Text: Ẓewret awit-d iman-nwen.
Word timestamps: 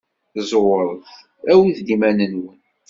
Ẓewret 0.49 1.05
awit-d 1.51 1.87
iman-nwen. 1.95 2.57